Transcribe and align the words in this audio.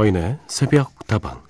서인의 0.00 0.38
새벽 0.46 0.94
다방 1.06 1.42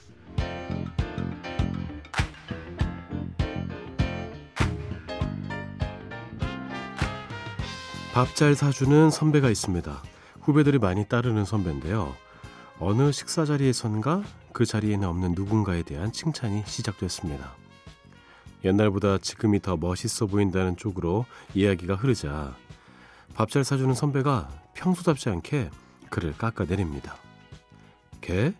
밥 8.13 8.35
잘 8.35 8.57
사주는 8.57 9.11
선배가 9.11 9.51
있습니다. 9.51 10.03
후배들이 10.41 10.81
많이 10.81 11.05
따르는 11.05 11.45
선배인데요. 11.45 12.13
어느 12.81 13.13
식사 13.13 13.45
자리에선가 13.45 14.25
그 14.53 14.67
자리에는 14.67 15.07
없는 15.07 15.33
누군가에 15.37 15.85
대한 15.85 16.11
칭찬이 16.11 16.65
시작됐습니다. 16.67 17.55
옛날보다 18.65 19.19
지금이 19.19 19.63
더 19.63 19.77
멋있어 19.77 20.27
보인다는 20.27 20.77
쪽으로 20.77 21.25
이야기가 21.55 21.95
흐르자 21.95 22.57
밥 23.35 23.49
잘 23.49 23.63
사주는 23.63 23.95
선배가 23.95 24.49
평소답지 24.75 25.29
않게 25.29 25.71
그를 26.11 26.37
깎아내립니다. 26.37 27.30
걔? 28.31 28.55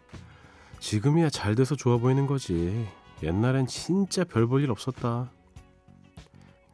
지금이야 0.81 1.31
잘 1.31 1.55
돼서 1.55 1.77
좋아 1.77 1.97
보이는 1.99 2.27
거지. 2.27 2.89
옛날엔 3.23 3.69
진짜 3.69 4.25
별 4.25 4.49
볼 4.49 4.65
일 4.65 4.71
없었다. 4.73 5.31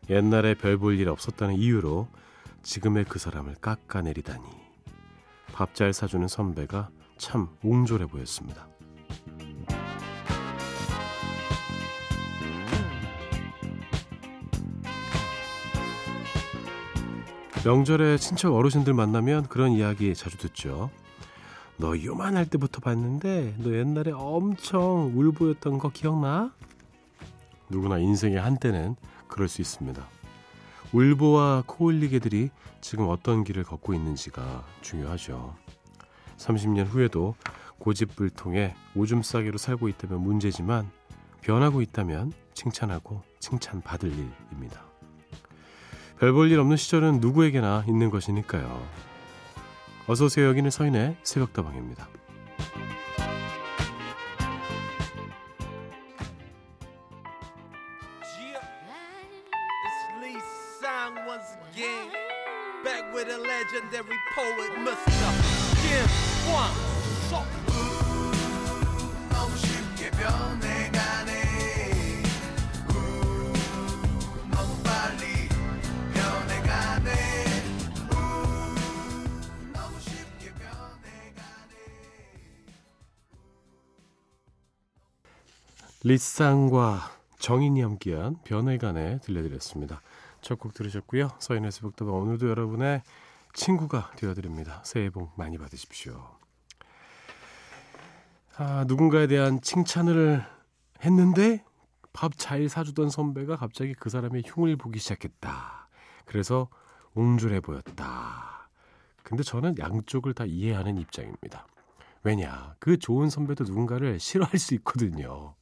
옛날에 0.09 0.55
별 0.55 0.79
볼 0.79 0.99
일 0.99 1.11
없었다는 1.11 1.57
이유로 1.57 2.09
지금의 2.63 3.05
그 3.05 3.19
사람을 3.19 3.57
깎아내리다니. 3.57 4.45
밥 5.53 5.75
잘 5.75 5.93
사주는 5.93 6.27
선배가 6.27 6.89
참 7.19 7.49
옹졸해 7.63 8.07
보였습니다. 8.07 8.67
명절에 17.65 18.17
친척 18.17 18.55
어르신들 18.55 18.95
만나면 18.95 19.49
그런 19.49 19.73
이야기 19.73 20.15
자주 20.15 20.39
듣죠. 20.39 20.91
너 21.79 21.95
요만할 22.03 22.47
때부터 22.47 22.81
봤는데 22.81 23.55
너 23.59 23.73
옛날에 23.75 24.11
엄청 24.13 25.13
울보였던 25.15 25.79
거 25.79 25.91
기억나? 25.91 26.53
누구나 27.69 27.99
인생의 27.99 28.39
한때는 28.41 28.97
그럴 29.29 29.49
수 29.49 29.61
있습니다. 29.61 30.03
울보와 30.93 31.65
코올리개들이 31.67 32.51
지금 32.81 33.09
어떤 33.09 33.45
길을 33.45 33.65
걷고 33.65 33.93
있는지가 33.93 34.65
중요하죠. 34.81 35.55
30년 36.39 36.87
후에도 36.87 37.35
고집불통에 37.79 38.75
오줌 38.95 39.23
싸개로 39.23 39.59
살고 39.59 39.89
있다면 39.89 40.21
문제지만 40.23 40.89
변하고 41.43 41.83
있다면 41.83 42.33
칭찬하고 42.55 43.23
칭찬받을 43.41 44.11
일입니다. 44.11 44.81
별 46.19 46.33
볼 46.33 46.51
일 46.51 46.59
없는 46.61 46.79
시절은 46.79 47.21
누구에게나 47.21 47.85
있는 47.87 48.09
것이니까요. 48.11 48.83
어서 50.09 50.27
오세요. 50.27 50.47
여기는 50.49 50.71
서인의 50.71 51.17
새벽다방입니다. 51.23 52.09
리쌍과 86.07 87.11
정인이 87.41 87.81
함께한 87.83 88.37
변해간에 88.45 89.19
들려드렸습니다. 89.25 90.03
첫 90.41 90.61
곡 90.61 90.73
들으셨고요. 90.73 91.31
서인의 91.41 91.73
새벽도가 91.73 92.13
오늘도 92.13 92.49
여러분의 92.49 93.03
친구가 93.55 94.13
되어드립니다. 94.15 94.83
새해 94.85 95.11
복 95.11 95.33
많이 95.37 95.59
받으십시오. 95.59 96.39
아, 98.57 98.85
누군가에 98.87 99.27
대한 99.27 99.61
칭찬을 99.61 100.47
했는데 101.05 101.65
밥 102.13 102.39
잘 102.39 102.69
사주던 102.69 103.11
선배가 103.11 103.57
갑자기 103.57 103.93
그 103.93 104.09
사람의 104.09 104.45
흉을 104.47 104.77
보기 104.77 105.01
시작했다. 105.01 105.89
그래서 106.25 106.69
옹졸해 107.15 107.59
보였다. 107.63 108.69
근데 109.25 109.43
저는 109.43 109.77
양쪽을 109.81 110.35
다 110.35 110.45
이해하는 110.45 110.99
입장입니다. 110.99 111.67
왜냐, 112.23 112.77
그 112.79 112.97
좋은 112.97 113.29
선배도 113.29 113.65
누군가를 113.65 114.21
싫어할 114.21 114.57
수 114.61 114.75
있거든요. 114.75 115.57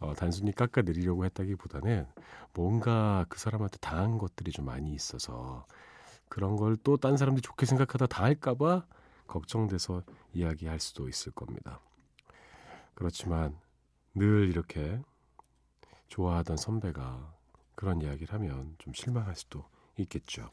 어, 0.00 0.14
단순히 0.14 0.52
깎아내리려고 0.52 1.24
했다기보다는 1.26 2.06
뭔가 2.54 3.26
그 3.28 3.38
사람한테 3.38 3.78
당한 3.80 4.18
것들이 4.18 4.50
좀 4.52 4.64
많이 4.66 4.92
있어서 4.94 5.66
그런 6.28 6.56
걸 6.56 6.76
또 6.78 6.96
딴 6.96 7.16
사람들이 7.16 7.42
좋게 7.42 7.66
생각하다 7.66 8.06
당할까봐 8.06 8.86
걱정돼서 9.26 10.02
이야기할 10.32 10.80
수도 10.80 11.08
있을 11.08 11.32
겁니다. 11.32 11.80
그렇지만 12.94 13.56
늘 14.14 14.48
이렇게 14.48 15.00
좋아하던 16.08 16.56
선배가 16.56 17.34
그런 17.74 18.00
이야기를 18.02 18.34
하면 18.34 18.74
좀 18.78 18.92
실망할 18.94 19.36
수도 19.36 19.64
있겠죠. 19.96 20.50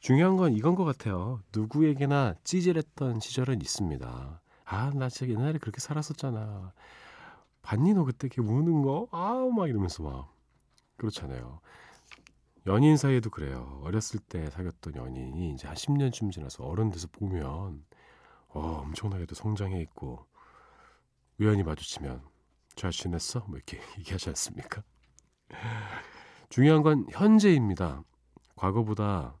중요한 0.00 0.36
건 0.36 0.52
이건 0.54 0.74
것 0.74 0.84
같아요. 0.84 1.42
누구에게나 1.54 2.34
찌질했던 2.44 3.20
시절은 3.20 3.60
있습니다. 3.60 4.40
아, 4.64 4.90
나 4.94 5.08
진짜 5.08 5.32
옛날에 5.32 5.58
그렇게 5.58 5.80
살았었잖아. 5.80 6.72
봤니 7.62 7.94
너 7.94 8.04
그때 8.04 8.28
걔 8.28 8.40
우는 8.40 8.82
거? 8.82 9.08
아우 9.10 9.50
막 9.52 9.68
이러면서 9.68 10.02
막 10.02 10.34
그렇잖아요. 10.96 11.60
연인 12.66 12.96
사이에도 12.96 13.30
그래요. 13.30 13.80
어렸을 13.84 14.20
때 14.20 14.50
사귀었던 14.50 14.94
연인이 14.96 15.52
이제 15.52 15.66
한 15.66 15.76
10년쯤 15.76 16.32
지나서 16.32 16.64
어른 16.64 16.90
돼서 16.90 17.08
보면 17.10 17.84
어, 18.48 18.60
엄청나게도 18.82 19.34
성장해 19.34 19.80
있고 19.82 20.26
우연히 21.38 21.62
마주치면 21.62 22.22
잘 22.74 22.90
지냈어? 22.90 23.40
뭐 23.46 23.56
이렇게 23.56 23.80
얘기하지 23.98 24.28
않습니까? 24.30 24.82
중요한 26.48 26.82
건 26.82 27.06
현재입니다. 27.10 28.02
과거보다 28.56 29.34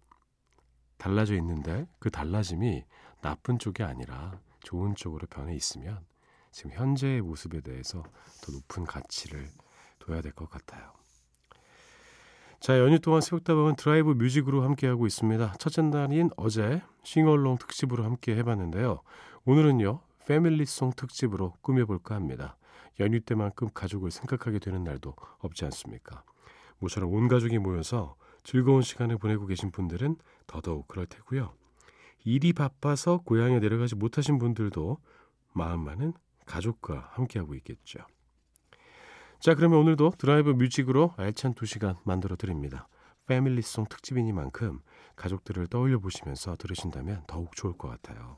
달라져 0.96 1.34
있는데 1.36 1.86
그 1.98 2.10
달라짐이 2.10 2.84
나쁜 3.20 3.58
쪽이 3.58 3.82
아니라 3.82 4.40
좋은 4.62 4.94
쪽으로 4.94 5.26
변해 5.26 5.54
있으면 5.54 6.04
지금 6.50 6.72
현재의 6.72 7.20
모습에 7.22 7.60
대해서 7.60 8.02
더 8.42 8.52
높은 8.52 8.84
가치를 8.84 9.48
둬야 10.00 10.20
될 10.20 10.32
것 10.32 10.48
같아요. 10.50 10.92
자, 12.58 12.78
연휴 12.78 12.98
동안 12.98 13.20
새벽다방은 13.22 13.76
drive 13.76 14.10
music으로 14.10 14.62
함께하고 14.62 15.06
있습니다. 15.06 15.54
첫째 15.58 15.82
날인 15.82 16.30
어제 16.36 16.82
싱얼롱 17.04 17.56
특집으로 17.58 18.04
함께 18.04 18.36
해봤는데요. 18.36 19.00
오늘은요, 19.46 20.00
family 20.26 20.66
song 20.66 20.92
특집으로 20.94 21.54
꾸며볼까 21.62 22.14
합니다. 22.14 22.56
연휴 22.98 23.20
때만큼 23.20 23.70
가족을 23.72 24.10
생각하게 24.10 24.58
되는 24.58 24.84
날도 24.84 25.14
없지 25.38 25.64
않습니까? 25.66 26.22
모처럼 26.78 27.12
온 27.12 27.28
가족이 27.28 27.58
모여서 27.58 28.16
즐거운 28.42 28.82
시간을 28.82 29.16
보내고 29.16 29.46
계신 29.46 29.70
분들은 29.70 30.16
더더욱 30.46 30.86
그럴 30.88 31.06
테고요. 31.06 31.54
일이 32.24 32.52
바빠서 32.52 33.18
고향에 33.24 33.58
내려가지 33.60 33.94
못하신 33.94 34.38
분들도 34.38 34.98
마음만은 35.54 36.12
가족과 36.50 37.10
함께하고 37.12 37.54
있겠죠. 37.54 38.00
자, 39.38 39.54
그러면 39.54 39.78
오늘도 39.78 40.14
드라이브 40.18 40.50
뮤직으로 40.50 41.14
알찬 41.16 41.54
2시간 41.54 41.96
만들어 42.04 42.36
드립니다. 42.36 42.88
패밀리송 43.26 43.86
특집이니만큼 43.88 44.80
가족들을 45.14 45.68
떠올려 45.68 46.00
보시면서 46.00 46.56
들으신다면 46.56 47.22
더욱 47.28 47.54
좋을 47.54 47.78
것 47.78 47.88
같아요. 47.88 48.36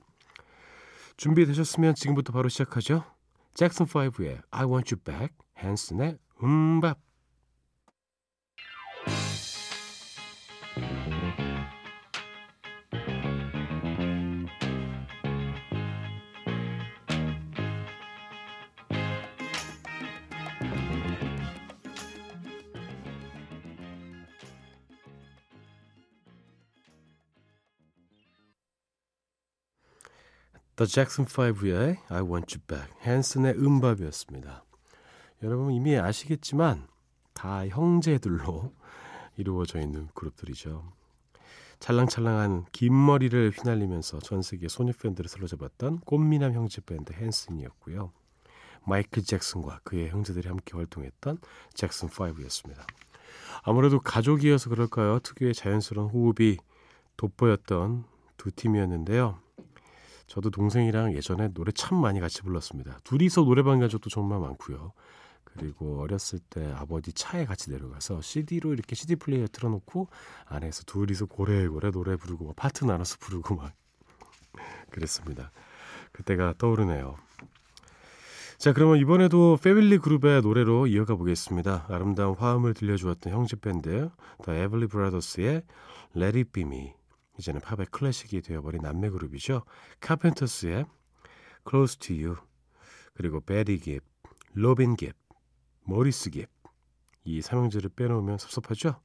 준비되셨으면 1.16 1.94
지금부터 1.94 2.32
바로 2.32 2.48
시작하죠. 2.48 3.04
잭슨 3.54 3.86
5의 3.86 4.42
I 4.50 4.64
Want 4.64 4.94
You 4.94 5.02
Back, 5.02 5.34
헨슨의 5.56 6.18
음밥. 6.42 6.98
The 30.82 30.88
Jackson 30.88 31.28
5의 31.28 31.98
I 32.08 32.22
Want 32.22 32.56
You 32.56 32.66
Back, 32.66 32.92
헨슨의 33.06 33.54
음밥이었습니다. 33.54 34.64
여러분 35.44 35.72
이미 35.72 35.96
아시겠지만 35.96 36.88
다 37.34 37.68
형제들로 37.68 38.72
이루어져 39.38 39.80
있는 39.80 40.08
그룹들이죠. 40.14 40.92
찰랑찰랑한 41.78 42.64
긴 42.72 43.06
머리를 43.06 43.50
휘날리면서 43.50 44.18
전 44.18 44.42
세계 44.42 44.66
소녀 44.66 44.92
팬들을 44.92 45.28
사로잡았던 45.28 46.00
꽃미남 46.00 46.52
형제 46.52 46.80
밴드 46.80 47.12
헨슨이었고요. 47.12 48.10
마이클 48.84 49.22
잭슨과 49.22 49.82
그의 49.84 50.08
형제들이 50.08 50.48
함께 50.48 50.76
활동했던 50.76 51.38
잭슨 51.74 52.08
5였습니다. 52.08 52.84
아무래도 53.62 54.00
가족이어서 54.00 54.68
그럴까요? 54.70 55.20
특유의 55.20 55.54
자연스러운 55.54 56.10
호흡이 56.10 56.56
돋보였던 57.16 58.02
두 58.36 58.50
팀이었는데요. 58.50 59.41
저도 60.26 60.50
동생이랑 60.50 61.14
예전에 61.14 61.48
노래 61.48 61.72
참 61.72 62.00
많이 62.00 62.20
같이 62.20 62.42
불렀습니다. 62.42 62.98
둘이서 63.04 63.42
노래방 63.42 63.80
간 63.80 63.88
적도 63.88 64.08
정말 64.10 64.40
많고요. 64.40 64.92
그리고 65.44 66.00
어렸을 66.00 66.38
때 66.38 66.72
아버지 66.72 67.12
차에 67.12 67.44
같이 67.44 67.70
내려가서 67.70 68.22
CD로 68.22 68.72
이렇게 68.72 68.94
CD 68.94 69.16
플레이어 69.16 69.48
틀어놓고 69.48 70.08
안에서 70.46 70.84
둘이서 70.84 71.26
고래고래 71.26 71.90
노래 71.90 72.16
부르고 72.16 72.46
막 72.46 72.56
파트 72.56 72.84
나눠서 72.84 73.18
부르고 73.20 73.56
막 73.56 73.72
그랬습니다. 74.90 75.52
그때가 76.12 76.54
떠오르네요. 76.58 77.16
자, 78.58 78.72
그러면 78.72 78.98
이번에도 78.98 79.58
패밀리 79.60 79.98
그룹의 79.98 80.42
노래로 80.42 80.86
이어가 80.86 81.16
보겠습니다. 81.16 81.86
아름다운 81.88 82.36
화음을 82.36 82.74
들려주었던 82.74 83.32
형제 83.32 83.56
밴드 83.56 84.08
The 84.44 84.64
Everly 84.64 84.86
Brothers의 84.86 85.62
Let 86.16 86.38
It 86.38 86.44
Be 86.52 86.62
Me 86.62 86.92
이제는 87.42 87.60
팝의 87.60 87.86
클래식이 87.90 88.40
되어버린 88.40 88.82
남매 88.82 89.10
그룹이죠. 89.10 89.64
카펜터스의 89.98 90.86
Close 91.68 91.98
to 91.98 92.14
You 92.16 92.36
그리고 93.14 93.40
베리 93.40 93.78
깁, 93.80 94.00
로빈 94.54 94.94
깁, 94.94 95.12
모리스 95.82 96.30
깁. 96.30 96.48
이 97.24 97.42
삼형제를 97.42 97.90
빼놓으면 97.90 98.38
섭섭하죠? 98.38 99.00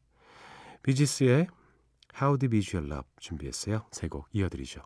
비지스의 0.84 1.48
How 2.22 2.38
Deep 2.38 2.56
Is 2.58 2.76
Your 2.76 2.88
Love 2.94 3.10
준비했어요. 3.20 3.88
세 3.92 4.08
곡 4.08 4.28
이어드리죠. 4.32 4.84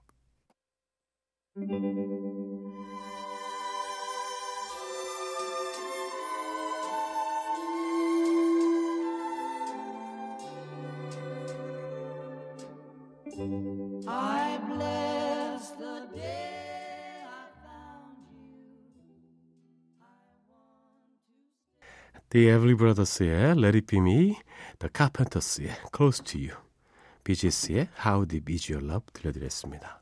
I 13.33 14.60
bless 14.68 15.72
the 15.78 16.07
day 16.13 17.24
I 17.24 17.48
found 17.63 18.18
you. 18.28 18.42
The 22.30 22.48
Everly 22.50 22.75
Brothers의 22.75 23.57
Let 23.57 23.78
It 23.78 23.88
Be 23.88 24.00
Me, 24.00 24.36
The 24.80 24.89
Carpenters의 24.94 25.69
Close 25.95 26.24
to 26.25 26.42
You, 26.42 26.57
비지스의 27.24 27.88
How 28.06 28.28
Deep 28.28 28.51
Is 28.54 28.69
Your 28.72 28.86
Love 28.86 29.06
들려드렸습니다. 29.13 30.01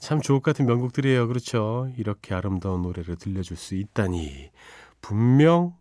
참 0.00 0.20
주옥 0.20 0.42
같은 0.42 0.66
명곡들이에요. 0.66 1.28
그렇죠? 1.28 1.92
이렇게 1.96 2.34
아름다운 2.34 2.82
노래를 2.82 3.16
들려줄 3.16 3.56
수 3.56 3.76
있다니 3.76 4.50
분명 5.00 5.76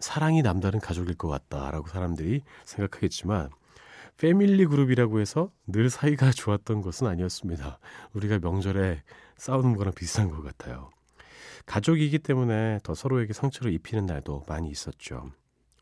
사랑이 0.00 0.42
남다른 0.42 0.80
가족일 0.80 1.14
것 1.14 1.28
같다라고 1.28 1.86
사람들이 1.88 2.42
생각하겠지만 2.64 3.50
패밀리 4.16 4.66
그룹이라고 4.66 5.20
해서 5.20 5.50
늘 5.66 5.90
사이가 5.90 6.30
좋았던 6.32 6.82
것은 6.82 7.06
아니었습니다. 7.06 7.78
우리가 8.12 8.38
명절에 8.38 9.02
싸우는 9.36 9.76
거랑 9.76 9.94
비슷한 9.94 10.28
것 10.28 10.42
같아요. 10.42 10.90
가족이기 11.66 12.18
때문에 12.18 12.80
더 12.82 12.94
서로에게 12.94 13.32
상처를 13.32 13.72
입히는 13.72 14.06
날도 14.06 14.44
많이 14.48 14.70
있었죠. 14.70 15.30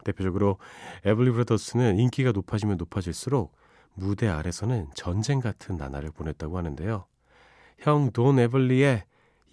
대표적으로 0.05 0.59
에블리 1.05 1.31
브라더스는 1.33 1.99
인기가 1.99 2.33
높아지면 2.33 2.77
높아질수록 2.79 3.55
무대 3.95 4.29
아래서는 4.29 4.89
전쟁 4.95 5.41
같은 5.41 5.77
나날을 5.77 6.11
보냈다고 6.11 6.57
하는데요. 6.57 7.07
형 7.79 8.11
돈 8.13 8.39
에블리의 8.39 9.05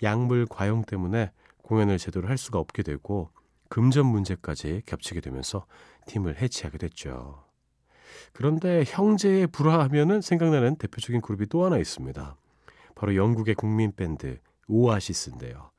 약물 0.03 0.47
과용 0.50 0.83
때문에 0.83 1.31
공연을 1.63 1.97
제대로 1.97 2.27
할 2.27 2.38
수가 2.38 2.59
없게 2.59 2.83
되고 2.83 3.30
금전 3.69 4.06
문제까지 4.06 4.83
겹치게 4.85 5.21
되면서 5.21 5.65
팀을 6.06 6.41
해체하게 6.41 6.77
됐죠. 6.77 7.46
그런데 8.34 8.84
형제의 8.86 9.48
불화하면은 9.48 10.22
생각나는 10.22 10.75
대표적인 10.78 11.22
그룹이 11.22 11.48
또 11.48 11.66
하나 11.66 11.78
있습니다. 11.78 12.36
바로 12.96 13.16
영국의 13.16 13.56
국민 13.56 13.94
밴드 13.96 14.40
오아시스인데요. 14.68 15.72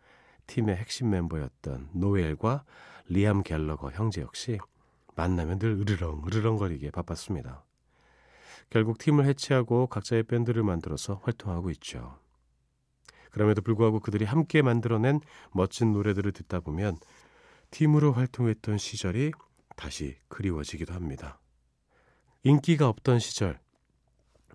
팀의 0.46 0.76
핵심 0.76 1.10
멤버였던 1.10 1.90
노엘과 1.92 2.64
리암 3.08 3.42
갤러거 3.42 3.90
형제 3.90 4.20
역시 4.22 4.58
만나면 5.14 5.58
늘 5.58 5.72
으르렁 5.80 6.22
으르렁거리게 6.26 6.90
바빴습니다. 6.90 7.64
결국 8.70 8.98
팀을 8.98 9.24
해체하고 9.26 9.86
각자의 9.86 10.24
밴드를 10.24 10.62
만들어서 10.62 11.20
활동하고 11.24 11.70
있죠. 11.70 12.18
그럼에도 13.30 13.62
불구하고 13.62 14.00
그들이 14.00 14.24
함께 14.24 14.62
만들어낸 14.62 15.20
멋진 15.52 15.92
노래들을 15.92 16.32
듣다 16.32 16.60
보면 16.60 16.96
팀으로 17.70 18.12
활동했던 18.12 18.78
시절이 18.78 19.32
다시 19.76 20.16
그리워지기도 20.28 20.94
합니다. 20.94 21.38
인기가 22.42 22.88
없던 22.88 23.18
시절, 23.18 23.58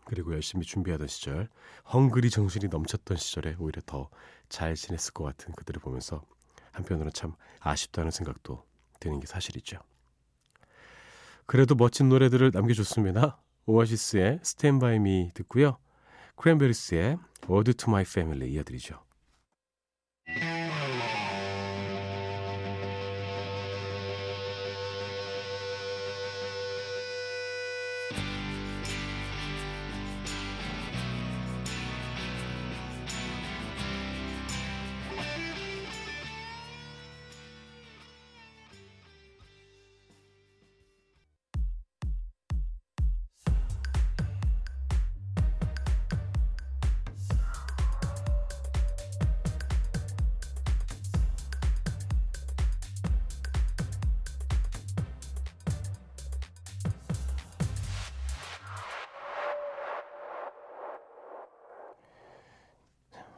그리고 0.05 0.33
열심히 0.33 0.65
준비하던 0.65 1.07
시절, 1.07 1.49
헝그리 1.91 2.29
정신이 2.29 2.67
넘쳤던 2.69 3.17
시절에 3.17 3.55
오히려 3.59 3.81
더 3.85 4.09
잘 4.53 4.75
지냈을 4.75 5.13
것 5.13 5.23
같은 5.23 5.51
그들을 5.55 5.81
보면서 5.81 6.23
한편으로는 6.73 7.11
참 7.11 7.33
아쉽다는 7.59 8.11
생각도 8.11 8.63
드는 8.99 9.19
게 9.19 9.25
사실이죠. 9.25 9.79
그래도 11.47 11.73
멋진 11.73 12.07
노래들을 12.07 12.51
남겨줬습니다. 12.53 13.41
오아시스의 13.65 14.41
By 14.79 14.97
Me 14.97 15.31
듣고요. 15.33 15.77
크랜베리스의 16.35 17.17
Word 17.49 17.73
to 17.73 17.89
My 17.89 18.03
Family 18.03 18.53
이어드리죠. 18.53 19.02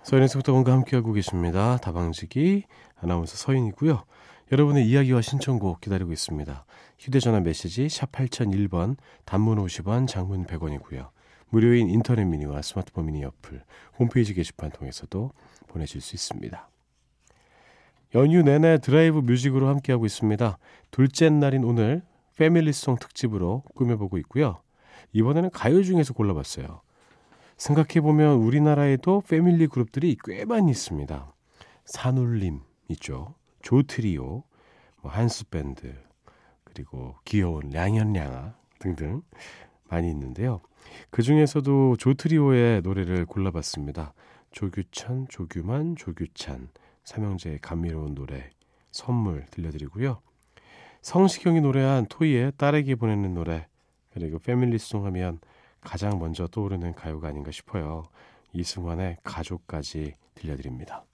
서인의 0.05 0.51
새벽다방 0.51 0.71
함께하고 0.71 1.13
계십니다. 1.13 1.77
다방지기 1.77 2.65
아나운서 3.01 3.35
서인이고요. 3.37 4.03
여러분의 4.51 4.87
이야기와 4.87 5.21
신청곡 5.21 5.81
기다리고 5.81 6.13
있습니다. 6.13 6.63
휴대전화 6.99 7.39
메시지 7.39 7.89
샵 7.89 8.11
8001번 8.11 8.97
단문 9.25 9.57
50원 9.65 10.07
장문 10.07 10.45
100원이고요. 10.45 11.09
무료인 11.49 11.89
인터넷 11.89 12.23
미니와 12.23 12.61
스마트폰 12.61 13.07
미니 13.07 13.25
어플 13.25 13.63
홈페이지 13.97 14.35
게시판 14.35 14.69
통해서도 14.69 15.31
보내실 15.69 16.01
수 16.01 16.15
있습니다. 16.15 16.69
연휴 18.13 18.43
내내 18.43 18.77
drive 18.77 19.17
music으로 19.17 19.67
함께하고 19.69 20.05
있습니다. 20.05 20.59
둘째 20.91 21.29
날인 21.31 21.63
오늘 21.63 22.03
family 22.37 22.73
song 22.73 22.97
특집으로 22.97 23.63
꾸며보고 23.73 24.19
있고요. 24.19 24.61
이번에는 25.13 25.49
가요 25.49 25.81
중에서 25.81 26.13
골라봤어요. 26.13 26.84
생각해보면 27.57 28.37
우리나라에도 28.37 29.21
패밀리 29.21 29.67
그룹들이 29.67 30.17
꽤 30.23 30.45
많이 30.45 30.71
있습니다. 30.71 31.33
산울림 31.85 32.61
있죠. 32.89 33.35
조트리오, 33.61 34.43
뭐 35.01 35.11
한스밴드, 35.11 35.95
그리고 36.63 37.15
귀여운 37.25 37.69
량현량아 37.69 38.55
등등 38.79 39.21
많이 39.87 40.09
있는데요. 40.09 40.61
그 41.09 41.21
중에서도 41.21 41.95
조트리오의 41.97 42.81
노래를 42.81 43.25
골라봤습니다. 43.25 44.13
조규찬, 44.51 45.27
조규만, 45.29 45.95
조규찬 45.95 46.69
삼형제의 47.03 47.59
감미로운 47.59 48.15
노래 48.15 48.49
선물 48.91 49.45
들려드리고요. 49.51 50.21
성시경이 51.01 51.61
노래한 51.61 52.07
토이의 52.07 52.53
딸에게 52.57 52.95
보내는 52.95 53.33
노래 53.33 53.67
그리고 54.13 54.39
패밀리송 54.39 55.05
하면 55.05 55.39
가장 55.85 56.19
먼저 56.19 56.47
떠오르는 56.47 56.95
가요가 56.95 57.29
아닌가 57.29 57.51
싶어요. 57.51 58.03
이승환의 58.51 59.19
가족까지 59.23 60.15
들려드립니다. 60.33 61.05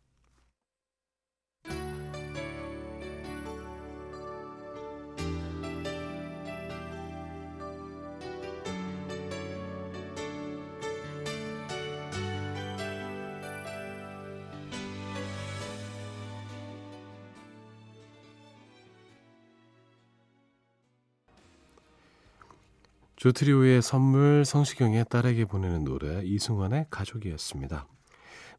조트리오의 23.21 23.83
선물 23.83 24.45
성시경의 24.45 25.05
딸에게 25.07 25.45
보내는 25.45 25.83
노래 25.83 26.23
이승환의 26.23 26.87
가족이었습니다. 26.89 27.85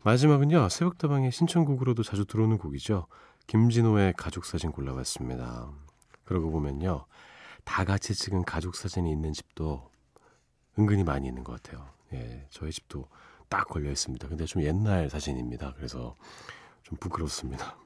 마지막은요. 0.04 0.68
새벽다방의 0.68 1.32
신청곡으로도 1.32 2.04
자주 2.04 2.24
들어오는 2.26 2.58
곡이죠. 2.58 3.08
김진호의 3.48 4.12
가족사진 4.16 4.70
골라봤습니다. 4.70 5.68
그러고 6.22 6.52
보면요. 6.52 7.06
다 7.64 7.84
같이 7.84 8.14
찍은 8.14 8.44
가족사진이 8.44 9.10
있는 9.10 9.32
집도 9.32 9.90
은근히 10.78 11.02
많이 11.02 11.26
있는 11.26 11.42
것 11.42 11.60
같아요. 11.60 11.88
예, 12.12 12.46
저희 12.50 12.70
집도 12.70 13.08
딱 13.48 13.66
걸려 13.66 13.90
있습니다. 13.90 14.28
근데 14.28 14.44
좀 14.44 14.62
옛날 14.62 15.10
사진입니다. 15.10 15.74
그래서 15.74 16.14
좀 16.84 16.96
부끄럽습니다. 16.98 17.76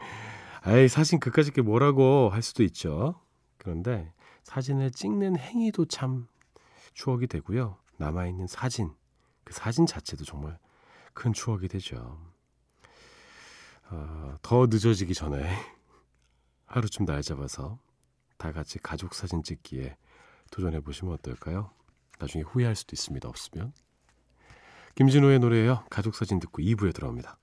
아이, 0.62 0.88
사진 0.88 1.20
그까짓 1.20 1.52
게 1.52 1.60
뭐라고 1.60 2.30
할 2.30 2.40
수도 2.40 2.62
있죠. 2.62 3.20
그런데 3.58 4.10
사진을 4.54 4.92
찍는 4.92 5.36
행위도 5.36 5.86
참 5.86 6.28
추억이 6.92 7.26
되고요. 7.26 7.76
남아있는 7.96 8.46
사진, 8.46 8.94
그 9.42 9.52
사진 9.52 9.84
자체도 9.84 10.24
정말 10.24 10.60
큰 11.12 11.32
추억이 11.32 11.66
되죠. 11.66 12.20
어, 13.90 14.36
더 14.42 14.66
늦어지기 14.66 15.12
전에 15.12 15.44
하루쯤 16.66 17.04
날 17.04 17.20
잡아서 17.22 17.80
다 18.38 18.52
같이 18.52 18.78
가족 18.78 19.14
사진 19.14 19.42
찍기에 19.42 19.96
도전해 20.52 20.78
보시면 20.78 21.14
어떨까요? 21.14 21.72
나중에 22.20 22.44
후회할 22.44 22.76
수도 22.76 22.94
있습니다. 22.94 23.28
없으면. 23.28 23.72
김진호의 24.94 25.40
노래예요. 25.40 25.84
가족 25.90 26.14
사진 26.14 26.38
듣고 26.38 26.62
2부에 26.62 26.94
들어옵니다. 26.94 27.38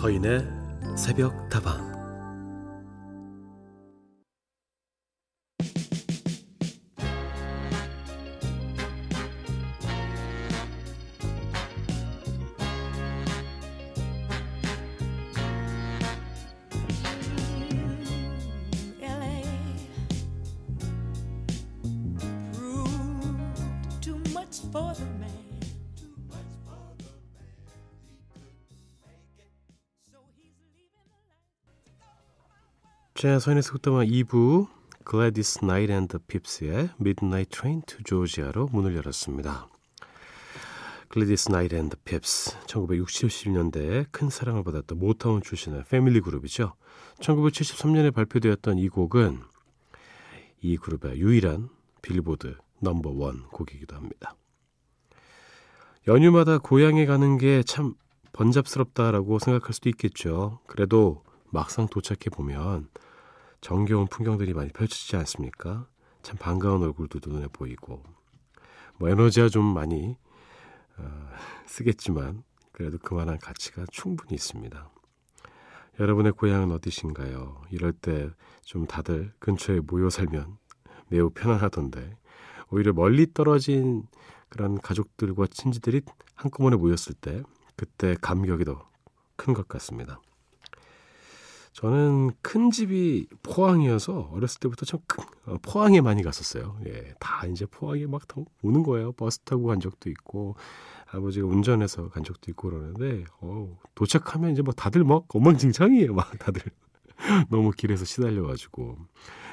서인의 0.00 0.48
새벽 0.96 1.50
다방 1.50 1.89
자, 33.20 33.38
서인의 33.38 33.62
속담화 33.62 34.04
2부 34.04 34.66
Gladys 35.06 35.58
Knight 35.58 35.92
and 35.92 36.08
the 36.08 36.24
Pips의 36.26 36.88
Midnight 36.98 37.50
Train 37.50 37.82
to 37.82 37.98
Georgia로 38.02 38.68
문을 38.72 38.96
열었습니다. 38.96 39.68
Gladys 41.12 41.44
Knight 41.44 41.76
and 41.76 41.94
the 41.94 42.02
Pips 42.02 42.56
1960년대에 42.64 44.06
큰 44.10 44.30
사랑을 44.30 44.64
받았던 44.64 44.98
모타운 44.98 45.42
출신의 45.42 45.84
패밀리 45.90 46.22
그룹이죠. 46.22 46.72
1973년에 47.18 48.14
발표되었던 48.14 48.78
이 48.78 48.88
곡은 48.88 49.42
이 50.62 50.78
그룹의 50.78 51.20
유일한 51.20 51.68
빌보드 52.00 52.56
넘버원 52.78 53.48
곡이기도 53.48 53.96
합니다. 53.96 54.34
연휴마다 56.08 56.56
고향에 56.56 57.04
가는 57.04 57.36
게 57.36 57.62
참 57.66 57.92
번잡스럽다라고 58.32 59.38
생각할 59.38 59.74
수도 59.74 59.90
있겠죠. 59.90 60.60
그래도 60.66 61.22
막상 61.50 61.86
도착해 61.86 62.30
보면 62.32 62.88
정겨운 63.60 64.06
풍경들이 64.06 64.54
많이 64.54 64.70
펼쳐지지 64.70 65.16
않습니까? 65.16 65.86
참 66.22 66.36
반가운 66.38 66.82
얼굴도 66.82 67.20
눈에 67.28 67.48
보이고 67.52 68.02
뭐 68.98 69.08
에너지가 69.08 69.48
좀 69.48 69.64
많이 69.64 70.16
어, 70.98 71.30
쓰겠지만 71.66 72.42
그래도 72.72 72.98
그만한 72.98 73.38
가치가 73.38 73.84
충분히 73.90 74.34
있습니다. 74.34 74.90
여러분의 75.98 76.32
고향은 76.32 76.72
어디신가요? 76.72 77.62
이럴 77.70 77.92
때 77.92 78.30
좀 78.64 78.86
다들 78.86 79.32
근처에 79.40 79.80
모여 79.80 80.10
살면 80.10 80.56
매우 81.08 81.30
편안하던데 81.30 82.16
오히려 82.70 82.92
멀리 82.92 83.32
떨어진 83.32 84.04
그런 84.48 84.80
가족들과 84.80 85.48
친지들이 85.48 86.02
한꺼번에 86.36 86.76
모였을 86.76 87.14
때 87.14 87.42
그때 87.76 88.14
감격이 88.20 88.64
더 88.64 88.88
큰 89.36 89.54
것 89.54 89.66
같습니다. 89.68 90.20
저는 91.80 92.32
큰 92.42 92.70
집이 92.70 93.26
포항이어서 93.42 94.28
어렸을 94.32 94.60
때부터 94.60 94.84
참 94.84 95.00
큰, 95.06 95.24
어, 95.46 95.56
포항에 95.62 96.02
많이 96.02 96.22
갔었어요. 96.22 96.78
예, 96.86 97.14
다 97.18 97.46
이제 97.46 97.64
포항에 97.64 98.04
막 98.04 98.20
오는 98.62 98.82
거예요. 98.82 99.12
버스 99.12 99.38
타고 99.38 99.64
간 99.64 99.80
적도 99.80 100.10
있고 100.10 100.56
아버지가 101.10 101.46
운전해서 101.46 102.10
간 102.10 102.22
적도 102.22 102.50
있고 102.50 102.68
그러는데 102.68 103.24
어, 103.40 103.78
도착하면 103.94 104.50
이제 104.50 104.60
뭐 104.60 104.74
다들 104.74 105.04
막 105.04 105.24
엉망진창이에요. 105.34 106.12
막 106.12 106.38
다들 106.38 106.60
너무 107.48 107.70
길에서 107.70 108.04
시달려가지고 108.04 108.98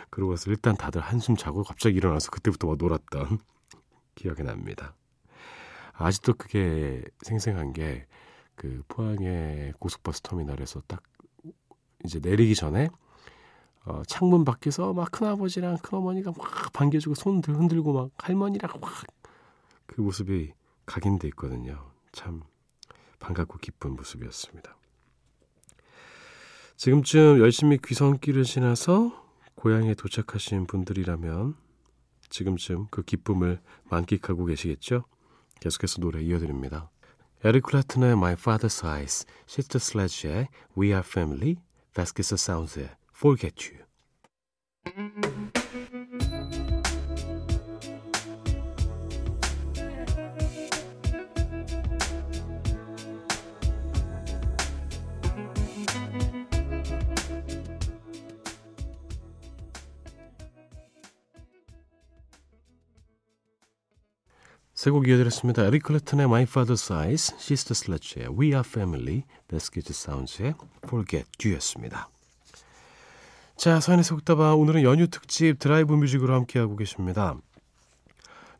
그러고 0.10 0.34
나서 0.34 0.52
일단 0.52 0.76
다들 0.76 1.00
한숨 1.00 1.38
자고 1.38 1.64
갑자기 1.64 1.96
일어나서 1.96 2.30
그때부터 2.32 2.68
막 2.68 2.76
놀았던 2.78 3.40
기억이 4.16 4.44
납니다. 4.44 4.96
아직도 5.94 6.34
그게 6.34 7.06
생생한 7.22 7.72
게 7.72 8.06
그 8.58 8.82
포항의 8.88 9.74
고속버스 9.80 10.22
터미널에서 10.22 10.82
딱 10.88 11.04
이제 12.08 12.20
내리기 12.20 12.56
전에 12.56 12.90
어, 13.86 14.02
창문 14.08 14.44
밖에서 14.44 14.94
막 14.94 15.12
큰아버지랑 15.12 15.78
큰어머니가 15.78 16.34
막 16.36 16.74
반겨주고 16.74 17.16
손 17.16 17.42
흔들고 17.46 17.94
막 17.94 18.10
할머니랑 18.18 18.80
막 18.82 19.18
그 19.88 20.02
모습이 20.02 20.54
각인돼 20.86 21.28
있거든요. 21.30 21.92
참 22.12 22.44
반갑고 23.20 23.58
기쁜 23.58 23.96
모습이었습니다. 23.96 24.78
지금쯤 26.76 27.40
열심히 27.40 27.80
귀성길을 27.84 28.44
지나서 28.44 29.26
고향에 29.56 29.96
도착하신 29.96 30.68
분들이라면 30.68 31.56
지금쯤 32.30 32.88
그 32.92 33.02
기쁨을 33.02 33.60
만끽하고 33.86 34.46
계시겠죠? 34.46 35.06
계속해서 35.60 36.00
노래 36.02 36.22
이어드립니다. 36.22 36.92
에릭 37.44 37.64
클라튼의 37.64 38.12
My 38.12 38.36
Father's 38.36 38.86
Eyes, 38.86 39.26
시스터 39.48 39.80
슬레지의 39.80 40.50
We 40.78 40.90
Are 40.90 41.04
Family, 41.04 41.56
바스케즈 41.98 42.38
사운즈의 42.38 42.92
Forget 43.16 43.74
You. 43.74 43.87
세곡 64.88 65.10
이어드렸습니다. 65.10 65.66
에릭 65.66 65.84
클레튼의 65.84 66.28
My 66.28 66.46
Father's 66.46 66.96
Eyes, 66.96 67.36
시스터 67.38 67.74
슬레지의 67.74 68.28
We 68.30 68.52
Are 68.52 68.64
Family, 68.66 69.24
바스케즈 69.50 69.92
사운즈의 69.92 70.54
Forget 70.86 71.28
You였습니다. 71.44 72.08
자, 73.58 73.82
서인의 73.82 74.06
새벽다방 74.06 74.58
오늘은 74.58 74.84
연휴 74.84 75.08
특집 75.08 75.60
drive 75.60 75.94
music으로 75.94 76.34
함께하고 76.34 76.78
계십니다. 76.78 77.36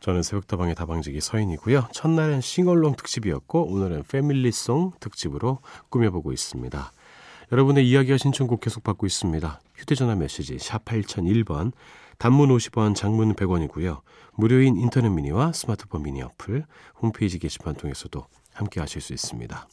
저는 0.02 0.22
새벽다방의 0.22 0.76
다방지기 0.76 1.22
서인이고요. 1.22 1.88
첫날은 1.94 2.42
싱얼롱 2.42 2.98
특집이었고 2.98 3.72
오늘은 3.72 4.04
family 4.10 4.61
song 4.61 4.96
특집으로 5.00 5.60
꾸며보고 5.88 6.34
있습니다. 6.34 6.92
여러분의 7.54 7.88
이야기와 7.88 8.18
신청곡 8.18 8.60
계속 8.60 8.84
받고 8.84 9.06
있습니다. 9.06 9.62
휴대전화 9.76 10.16
메시지 10.16 10.60
샵 10.60 10.84
8001번, 10.84 11.72
단문 12.18 12.50
50원, 12.50 12.96
장문 12.96 13.34
100원이고요. 13.36 14.02
무료인 14.34 14.78
인터넷 14.78 15.10
미니와 15.10 15.54
스마트폰 15.54 16.04
미니 16.04 16.22
어플, 16.22 16.66
홈페이지 17.02 17.40
게시판 17.40 17.76
통해서도 17.76 18.26
함께 18.54 18.80
하실 18.80 19.02
수 19.02 19.14
있습니다. 19.14 19.68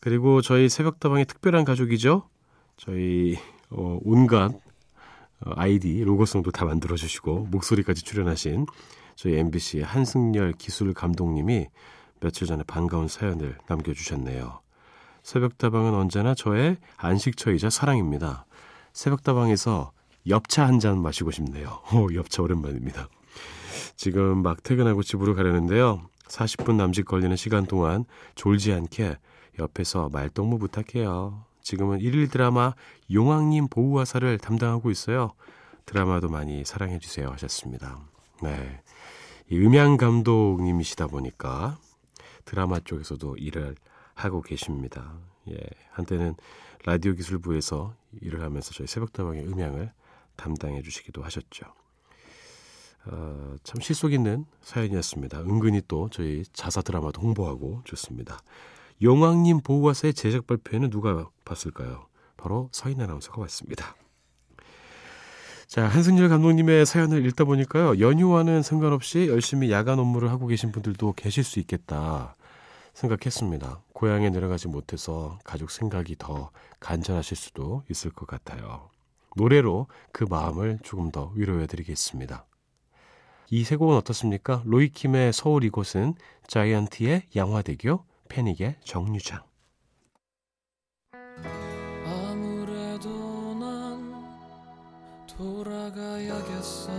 그리고 0.00 0.40
저희 0.42 0.68
새벽다방의 0.68 1.26
특별한 1.26 1.64
가족이죠. 1.64 2.28
저희 2.76 3.36
어, 3.70 3.98
온갖 4.02 4.52
어, 5.40 5.52
아이디, 5.54 6.02
로고송도 6.02 6.50
다 6.50 6.64
만들어주시고 6.64 7.48
목소리까지 7.50 8.04
출연하신 8.04 8.66
저희 9.14 9.36
MBC의 9.36 9.84
한승열 9.84 10.52
기술 10.52 10.94
감독님이 10.94 11.66
며칠 12.20 12.46
전에 12.46 12.62
반가운 12.64 13.08
사연을 13.08 13.58
남겨주셨네요. 13.68 14.60
새벽다방은 15.22 15.94
언제나 15.94 16.34
저의 16.34 16.76
안식처이자 16.96 17.70
사랑입니다. 17.70 18.46
새벽다방에서 18.92 19.92
엽차 20.28 20.66
한 20.66 20.78
잔 20.80 21.00
마시고 21.00 21.30
싶네요. 21.30 21.80
오, 21.94 22.12
엽차 22.14 22.42
오랜만입니다. 22.42 23.08
지금 23.96 24.42
막 24.42 24.62
퇴근하고 24.62 25.02
집으로 25.02 25.34
가려는데요. 25.34 26.02
40분 26.28 26.76
남짓 26.76 27.06
걸리는 27.06 27.34
시간 27.36 27.66
동안 27.66 28.04
졸지 28.34 28.72
않게 28.72 29.16
옆에서 29.58 30.08
말동무 30.10 30.58
부탁해요. 30.58 31.44
지금은 31.62 32.00
일일 32.00 32.28
드라마 32.28 32.74
용왕님 33.12 33.68
보호화사를 33.68 34.38
담당하고 34.38 34.90
있어요. 34.90 35.32
드라마도 35.84 36.28
많이 36.28 36.64
사랑해 36.64 36.98
주세요 36.98 37.30
하셨습니다. 37.30 37.98
네. 38.42 38.82
이 39.50 39.58
음향 39.58 39.96
감독님이시다 39.96 41.06
보니까 41.06 41.78
드라마 42.44 42.78
쪽에서도 42.80 43.36
일을 43.38 43.74
하고 44.14 44.42
계십니다. 44.42 45.14
예. 45.50 45.58
한때는 45.90 46.34
라디오 46.84 47.14
기술부에서 47.14 47.94
일을 48.20 48.42
하면서 48.42 48.72
저희 48.72 48.86
새벽다방의 48.86 49.46
음향을 49.46 49.92
담당해 50.38 50.80
주시기도 50.80 51.22
하셨죠. 51.22 51.66
어, 53.06 53.56
참 53.62 53.80
실속 53.80 54.12
있는 54.12 54.46
사연이었습니다. 54.62 55.40
은근히 55.40 55.82
또 55.86 56.08
저희 56.10 56.44
자사 56.52 56.80
드라마도 56.80 57.20
홍보하고 57.20 57.82
좋습니다. 57.84 58.38
용왕님 59.02 59.60
보호화사의 59.60 60.14
제작 60.14 60.46
발표에는 60.46 60.90
누가 60.90 61.28
봤을까요? 61.44 62.06
바로 62.36 62.68
서인 62.72 63.00
아나운서가 63.00 63.40
왔습니다. 63.42 63.94
자, 65.66 65.86
한승열 65.86 66.28
감독님의 66.30 66.86
사연을 66.86 67.26
읽다 67.26 67.44
보니까요. 67.44 68.00
연휴와는 68.00 68.62
상관없이 68.62 69.28
열심히 69.28 69.70
야간 69.70 69.98
업무를 69.98 70.30
하고 70.30 70.46
계신 70.46 70.72
분들도 70.72 71.12
계실 71.12 71.44
수 71.44 71.58
있겠다 71.60 72.36
생각했습니다. 72.94 73.82
고향에 73.92 74.30
내려가지 74.30 74.66
못해서 74.66 75.38
가족 75.44 75.70
생각이 75.70 76.16
더 76.18 76.50
간절하실 76.80 77.36
수도 77.36 77.82
있을 77.90 78.10
것 78.10 78.26
같아요. 78.26 78.88
노래로 79.36 79.86
그 80.12 80.24
마음을 80.24 80.78
조금 80.82 81.10
더 81.10 81.32
위로해 81.34 81.66
드리겠습니다. 81.66 82.44
이 83.50 83.64
세 83.64 83.76
곡은 83.76 83.96
어떻습니까? 83.96 84.62
로이킴의 84.66 85.32
서울 85.32 85.64
이곳은 85.64 86.14
자이언티의 86.48 87.28
양화대교 87.34 88.04
패닉의 88.28 88.76
정류장. 88.84 89.42
아무래도 92.04 93.54
난 93.54 94.24
돌아가야겠어. 95.26 96.92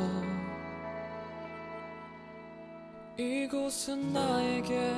이곳은 3.17 4.13
나에게 4.13 4.93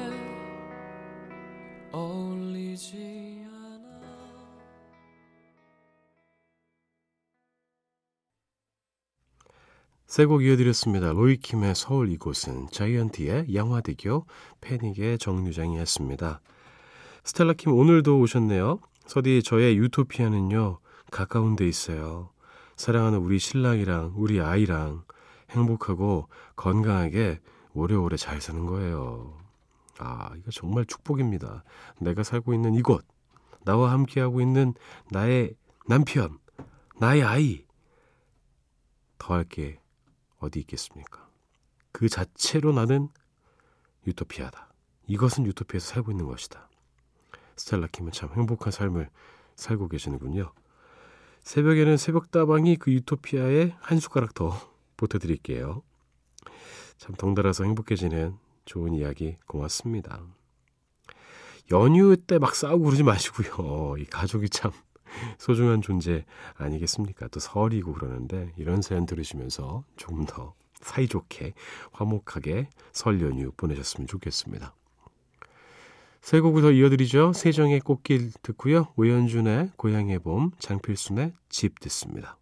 어울리지 1.91 3.40
세곡 10.11 10.43
이어드렸습니다. 10.43 11.13
로이킴의 11.13 11.73
서울 11.73 12.11
이곳은 12.11 12.67
자이언티의 12.69 13.55
양화대교 13.55 14.25
패닉의 14.59 15.17
정류장이었습니다. 15.17 16.41
스텔라킴 17.23 17.71
오늘도 17.71 18.19
오셨네요. 18.19 18.79
서디 19.05 19.41
저의 19.41 19.77
유토피아는요 19.77 20.79
가까운 21.11 21.55
데 21.55 21.65
있어요. 21.65 22.29
사랑하는 22.75 23.19
우리 23.19 23.39
신랑이랑 23.39 24.11
우리 24.17 24.41
아이랑 24.41 25.05
행복하고 25.51 26.27
건강하게 26.57 27.39
오래오래 27.73 28.17
잘 28.17 28.41
사는 28.41 28.65
거예요. 28.65 29.37
아 29.97 30.29
이거 30.35 30.51
정말 30.51 30.83
축복입니다. 30.83 31.63
내가 32.01 32.23
살고 32.23 32.53
있는 32.53 32.73
이곳 32.73 33.05
나와 33.63 33.93
함께하고 33.93 34.41
있는 34.41 34.73
나의 35.09 35.53
남편 35.87 36.37
나의 36.97 37.23
아이 37.23 37.63
더할 39.17 39.45
게 39.45 39.80
어디 40.41 40.59
있겠습니까? 40.59 41.29
그 41.91 42.09
자체로 42.09 42.73
나는 42.73 43.09
유토피아다. 44.07 44.73
이것은 45.07 45.45
유토피아에서 45.45 45.85
살고 45.93 46.11
있는 46.11 46.25
것이다. 46.25 46.69
스텔라 47.55 47.87
킴은 47.87 48.11
참 48.11 48.29
행복한 48.33 48.71
삶을 48.71 49.09
살고 49.55 49.87
계시는군요. 49.87 50.51
새벽에는 51.43 51.97
새벽다방이 51.97 52.77
그 52.77 52.91
유토피아에 52.91 53.75
한 53.79 53.99
숟가락 53.99 54.33
더 54.33 54.55
보태드릴게요. 54.97 55.83
참 56.97 57.15
덩달아서 57.15 57.63
행복해지는 57.63 58.37
좋은 58.65 58.93
이야기 58.93 59.35
고맙습니다. 59.47 60.21
연휴 61.71 62.15
때 62.17 62.37
막 62.37 62.53
싸우고 62.55 62.85
그러지 62.85 63.03
마시고요. 63.03 63.97
이 63.97 64.05
가족이 64.05 64.49
참 64.49 64.71
소중한 65.37 65.81
존재 65.81 66.25
아니겠습니까? 66.55 67.27
또 67.29 67.39
설이고 67.39 67.93
그러는데 67.93 68.51
이런 68.57 68.81
사연 68.81 69.05
들으시면서 69.05 69.83
조금 69.95 70.25
더 70.25 70.53
사이좋게 70.81 71.53
화목하게 71.91 72.67
설 72.91 73.21
연휴 73.21 73.51
보내셨으면 73.51 74.07
좋겠습니다. 74.07 74.73
세 76.21 76.39
곡을 76.39 76.61
더 76.61 76.71
이어드리죠. 76.71 77.33
세정의 77.33 77.79
꽃길 77.81 78.31
듣고요. 78.43 78.87
오연준의 78.95 79.71
고향의 79.75 80.19
봄, 80.19 80.51
장필순의 80.59 81.33
집 81.49 81.79
듣습니다. 81.79 82.37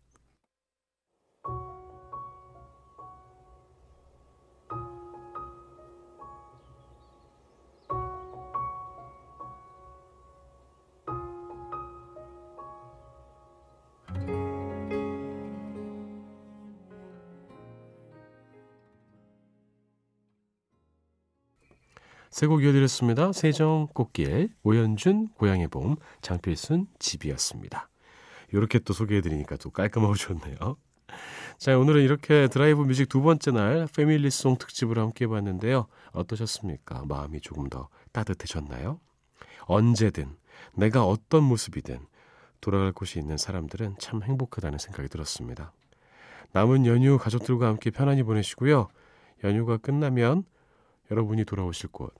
세곡 22.29 22.63
이어드렸습니다. 22.63 23.33
세정 23.33 23.87
꽃길, 23.93 24.49
오연준 24.63 25.29
고향의 25.29 25.67
봄, 25.69 25.95
장필순 26.21 26.87
집이었습니다. 26.99 27.89
이렇게 28.51 28.79
또 28.79 28.93
소개해드리니까 28.93 29.57
또 29.57 29.71
깔끔하고 29.71 30.15
좋네요. 30.15 30.77
자, 31.57 31.77
오늘은 31.77 32.03
이렇게 32.03 32.47
drive 32.47 32.81
music 32.83 33.09
두 33.09 33.21
번째 33.21 33.51
날 33.51 33.87
family 33.95 34.32
song 34.32 34.57
특집으로 34.57 35.01
함께 35.01 35.25
해봤는데요. 35.25 35.87
어떠셨습니까? 36.11 37.05
마음이 37.07 37.41
조금 37.41 37.67
더 37.67 37.89
따뜻해졌나요? 38.11 38.99
언제든 39.65 40.37
내가 40.75 41.05
어떤 41.05 41.43
모습이든 41.43 41.99
돌아갈 42.61 42.91
곳이 42.91 43.19
있는 43.19 43.37
사람들은 43.37 43.95
참 43.99 44.21
행복하다는 44.23 44.77
생각이 44.77 45.09
들었습니다. 45.09 45.73
남은 46.51 46.85
연휴 46.85 47.17
가족들과 47.17 47.67
함께 47.67 47.89
편안히 47.89 48.23
보내시고요. 48.23 48.87
연휴가 49.43 49.77
끝나면 49.77 50.43
여러분이 51.11 51.45
돌아오실 51.45 51.89
곳 51.91 52.13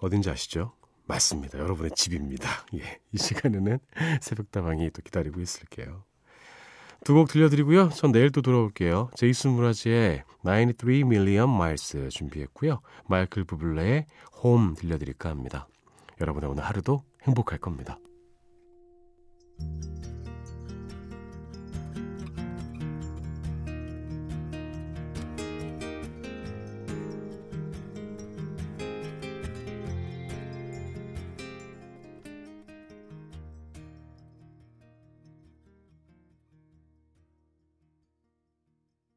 어딘지 0.00 0.30
아시죠? 0.30 0.72
맞습니다. 1.06 1.58
여러분의 1.58 1.92
집입니다. 1.94 2.48
예. 2.74 3.00
이 3.12 3.18
시간에는 3.18 3.78
새벽다방이 4.20 4.90
또 4.90 5.02
기다리고 5.02 5.40
있을게요. 5.40 6.04
두 7.04 7.14
곡 7.14 7.28
들려드리고요. 7.28 7.90
전 7.90 8.12
내일 8.12 8.30
또 8.30 8.42
돌아올게요. 8.42 9.10
제이슨 9.16 9.52
무라지의 9.52 10.24
93 10.42 11.06
Million 11.06 11.48
Miles 11.48 12.08
준비했고요. 12.10 12.80
마이클 13.08 13.44
부블레의 13.44 14.06
Home 14.44 14.74
들려드릴까 14.74 15.30
합니다. 15.30 15.68
여러분의 16.20 16.50
오늘 16.50 16.64
하루도 16.64 17.02
행복할 17.22 17.58
겁니다. 17.58 17.98